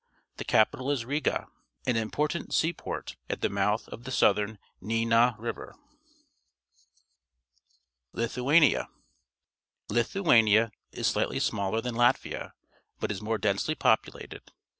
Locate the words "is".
0.89-1.05, 10.91-11.05, 13.11-13.21